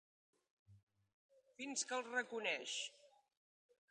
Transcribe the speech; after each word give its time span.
Fins 1.59 1.85
que 1.91 1.95
el 1.99 2.03
reconeix. 2.09 2.75